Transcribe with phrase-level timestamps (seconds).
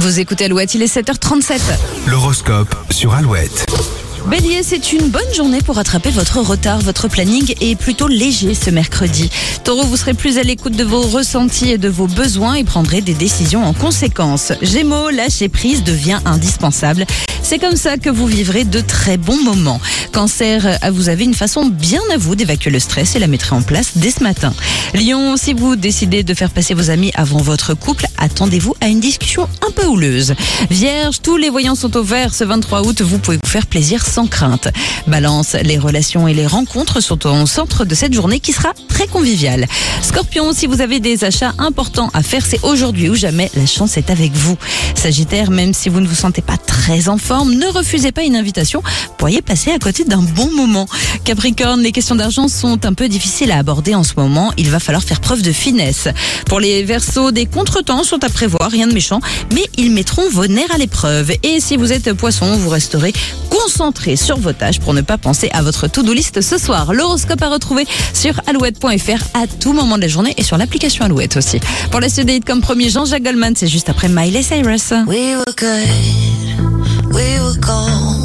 [0.00, 1.60] Vous écoutez Alouette, il est 7h37.
[2.06, 3.66] L'horoscope sur Alouette.
[4.30, 6.78] Bélier, c'est une bonne journée pour rattraper votre retard.
[6.78, 9.30] Votre planning est plutôt léger ce mercredi.
[9.62, 13.02] Taureau, vous serez plus à l'écoute de vos ressentis et de vos besoins et prendrez
[13.02, 14.52] des décisions en conséquence.
[14.62, 17.04] Gémeaux, lâcher prise devient indispensable.
[17.50, 19.80] C'est comme ça que vous vivrez de très bons moments.
[20.12, 23.62] Cancer, vous avez une façon bien à vous d'évacuer le stress et la mettrez en
[23.62, 24.54] place dès ce matin.
[24.94, 29.00] Lion, si vous décidez de faire passer vos amis avant votre couple, attendez-vous à une
[29.00, 30.34] discussion un peu houleuse.
[30.70, 34.06] Vierge, tous les voyants sont au vert ce 23 août, vous pouvez vous faire plaisir
[34.06, 34.68] sans crainte.
[35.08, 39.08] Balance, les relations et les rencontres sont au centre de cette journée qui sera très
[39.08, 39.66] conviviale.
[40.02, 43.96] Scorpion, si vous avez des achats importants à faire, c'est aujourd'hui ou jamais, la chance
[43.96, 44.56] est avec vous.
[44.94, 46.56] Sagittaire, même si vous ne vous sentez pas
[46.90, 50.50] très en forme, ne refusez pas une invitation, vous pourriez passer à côté d'un bon
[50.50, 50.88] moment.
[51.24, 54.80] Capricorne, les questions d'argent sont un peu difficiles à aborder en ce moment, il va
[54.80, 56.08] falloir faire preuve de finesse.
[56.46, 59.20] Pour les Verseaux, des contretemps sont à prévoir, rien de méchant,
[59.54, 61.30] mais ils mettront vos nerfs à l'épreuve.
[61.44, 63.12] Et si vous êtes poisson, vous resterez
[63.50, 66.92] concentré sur vos tâches pour ne pas penser à votre to-do list ce soir.
[66.92, 71.36] L'horoscope à retrouver sur alouette.fr à tout moment de la journée et sur l'application Alouette
[71.36, 71.60] aussi.
[71.92, 74.92] Pour la suite comme premier Jean-Jacques Goldman, c'est juste après Miley Cyrus.
[75.06, 75.54] We were
[77.12, 78.19] we were gold.